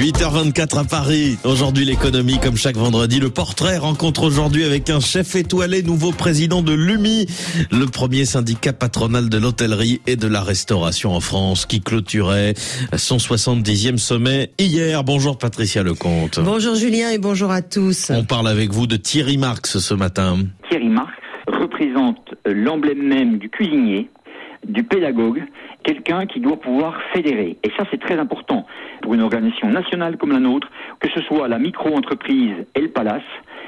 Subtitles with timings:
[0.00, 1.36] 8h24 à Paris.
[1.44, 3.20] Aujourd'hui, l'économie, comme chaque vendredi.
[3.20, 7.26] Le portrait rencontre aujourd'hui avec un chef étoilé, nouveau président de l'UMI,
[7.70, 12.54] le premier syndicat patronal de l'hôtellerie et de la restauration en France, qui clôturait
[12.96, 15.04] son 70e sommet hier.
[15.04, 16.40] Bonjour Patricia Lecomte.
[16.42, 18.10] Bonjour Julien et bonjour à tous.
[18.10, 20.38] On parle avec vous de Thierry Marx ce matin.
[20.70, 21.12] Thierry Marx
[21.46, 24.08] représente l'emblème même du cuisinier,
[24.66, 25.42] du pédagogue,
[25.84, 27.58] quelqu'un qui doit pouvoir fédérer.
[27.62, 28.64] Et ça, c'est très important
[29.10, 33.24] pour une organisation nationale comme la nôtre, que ce soit la micro-entreprise et le palace.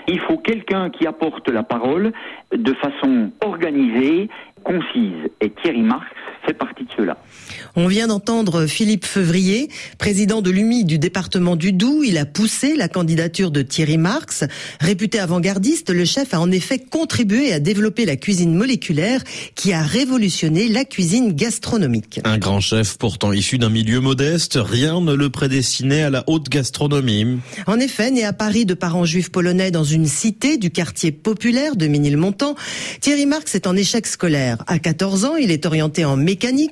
[0.06, 2.12] Il faut quelqu'un qui apporte la parole
[2.52, 4.28] de façon organisée,
[4.62, 5.30] concise.
[5.40, 6.06] Et Thierry Marx
[6.44, 7.16] fait partie de cela.
[7.74, 12.04] On vient d'entendre Philippe Fevrier, président de l'UMI du département du Doubs.
[12.04, 14.44] Il a poussé la candidature de Thierry Marx.
[14.80, 19.22] Réputé avant-gardiste, le chef a en effet contribué à développer la cuisine moléculaire
[19.54, 22.20] qui a révolutionné la cuisine gastronomique.
[22.24, 26.48] Un grand chef pourtant issu d'un milieu modeste, rien ne le prédestinait à la haute
[26.48, 27.38] gastronomie.
[27.66, 31.76] En effet, né à Paris de parents juifs polonais dans une cité du quartier populaire
[31.76, 32.54] de Ménilmontant,
[33.00, 34.62] Thierry Marx est en échec scolaire.
[34.66, 36.16] À 14 ans, il est orienté en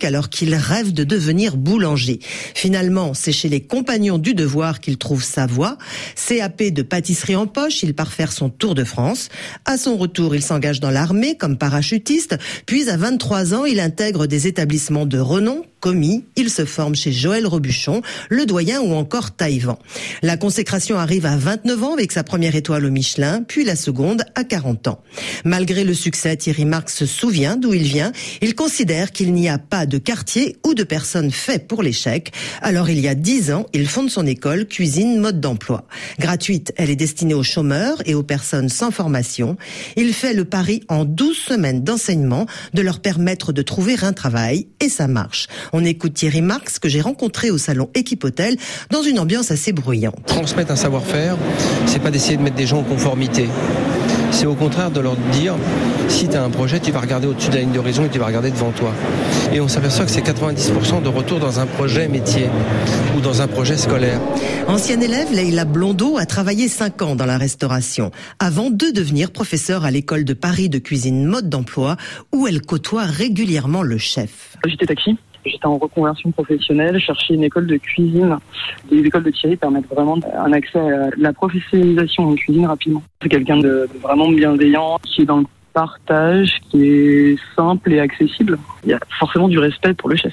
[0.03, 2.21] alors qu'il rêve de devenir boulanger.
[2.55, 5.79] Finalement, c'est chez les compagnons du devoir qu'il trouve sa voie.
[6.17, 9.29] CAP de pâtisserie en poche, il part faire son tour de France.
[9.65, 12.37] À son retour, il s'engage dans l'armée comme parachutiste,
[12.67, 17.11] puis à 23 ans, il intègre des établissements de renom commis, il se forme chez
[17.11, 19.77] Joël Robuchon, le doyen ou encore Taïwan.
[20.23, 24.23] La consécration arrive à 29 ans avec sa première étoile au Michelin, puis la seconde
[24.35, 25.03] à 40 ans.
[25.45, 28.13] Malgré le succès, Thierry Marx se souvient d'où il vient.
[28.43, 32.33] Il considère qu'il n'y a pas de quartier ou de personnes faites pour l'échec.
[32.63, 35.87] Alors il y a 10 ans, il fonde son école Cuisine Mode d'Emploi.
[36.19, 39.57] Gratuite, elle est destinée aux chômeurs et aux personnes sans formation.
[39.97, 44.69] Il fait le pari en 12 semaines d'enseignement de leur permettre de trouver un travail
[44.81, 45.49] et ça marche.
[45.73, 48.57] On écoute Thierry Marx que j'ai rencontré au salon Équipe Hôtel
[48.91, 50.17] dans une ambiance assez bruyante.
[50.27, 51.37] Transmettre un savoir-faire,
[51.87, 53.49] c'est pas d'essayer de mettre des gens en conformité.
[54.33, 55.55] C'est au contraire de leur dire
[56.09, 58.19] si tu as un projet, tu vas regarder au-dessus de la ligne d'horizon et tu
[58.19, 58.93] vas regarder devant toi.
[59.53, 62.49] Et on s'aperçoit que c'est 90% de retour dans un projet métier
[63.17, 64.21] ou dans un projet scolaire.
[64.67, 69.85] Ancienne élève, Leïla Blondeau a travaillé 5 ans dans la restauration avant de devenir professeure
[69.85, 71.97] à l'école de Paris de cuisine mode d'emploi
[72.33, 74.57] où elle côtoie régulièrement le chef.
[74.67, 75.17] J'étais taxi.
[75.45, 78.37] J'étais en reconversion professionnelle, cherchais une école de cuisine.
[78.91, 83.03] Les écoles de Thierry permettent vraiment un accès à la professionnalisation en cuisine rapidement.
[83.23, 88.59] C'est quelqu'un de vraiment bienveillant, qui est dans le partage, qui est simple et accessible.
[88.85, 90.33] Il y a forcément du respect pour le chef.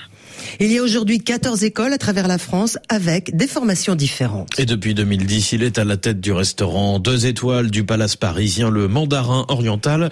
[0.59, 4.59] Il y a aujourd'hui 14 écoles à travers la France avec des formations différentes.
[4.59, 8.69] Et depuis 2010, il est à la tête du restaurant deux étoiles du Palace parisien,
[8.69, 10.09] le Mandarin Oriental.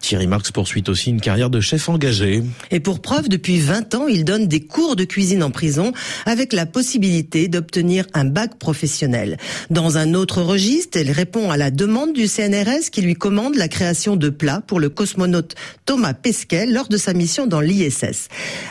[0.00, 2.42] Thierry Marx poursuit aussi une carrière de chef engagé.
[2.70, 5.92] Et pour preuve, depuis 20 ans, il donne des cours de cuisine en prison
[6.26, 9.36] avec la possibilité d'obtenir un bac professionnel.
[9.70, 13.68] Dans un autre registre, il répond à la demande du CNRS qui lui commande la
[13.68, 15.54] création de plats pour le cosmonaute
[15.86, 18.28] Thomas Pesquet lors de sa mission dans l'ISS.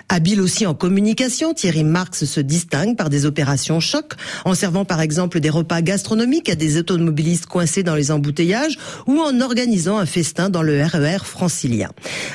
[0.09, 4.13] Habile aussi en communication, Thierry Marx se distingue par des opérations choc,
[4.45, 9.19] en servant par exemple des repas gastronomiques à des automobilistes coincés dans les embouteillages ou
[9.19, 11.89] en organisant un festin dans le RER francilien.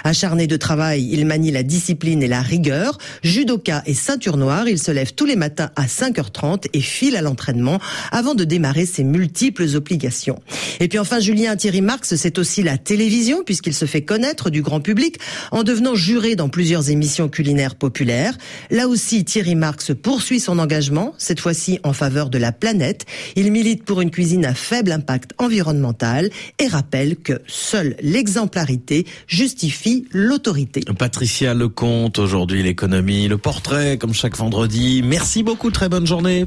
[0.05, 2.99] Acharné de travail, il manie la discipline et la rigueur.
[3.23, 7.23] Judoka et ceinture noire, il se lève tous les matins à 5h30 et file à
[7.23, 7.79] l'entraînement
[8.13, 10.41] avant de démarrer ses multiples obligations.
[10.81, 14.63] Et puis enfin, Julien Thierry Marx, c'est aussi la télévision puisqu'il se fait connaître du
[14.63, 15.19] grand public
[15.51, 18.37] en devenant juré dans plusieurs émissions culinaires populaires.
[18.71, 23.07] Là aussi, Thierry Marx poursuit son engagement, cette fois-ci en faveur de la planète.
[23.35, 26.29] Il milite pour une cuisine à faible impact environnemental
[26.59, 30.83] et rappelle que seule l'exemplarité justifie l'autorité.
[30.99, 35.01] Patricia Lecomte, aujourd'hui l'économie, le portrait, comme chaque vendredi.
[35.03, 36.43] Merci beaucoup, très bonne journée.